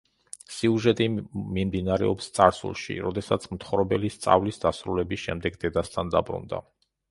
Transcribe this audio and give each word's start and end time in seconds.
სიუჟეტი 0.53 1.07
მიმდინარეობს 1.57 2.31
წარსულში, 2.37 2.97
როდესაც 3.09 3.47
მთხრობელი 3.57 4.13
სწავლის 4.17 4.61
დასრულების 4.67 5.25
შემდეგ 5.29 5.63
დედასთან 5.67 6.13
დაბრუნდა. 6.19 6.67